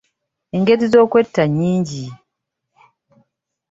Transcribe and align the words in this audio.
Engeri 0.55 0.85
z'okwetta 0.91 1.43
nnyingi 1.47 2.05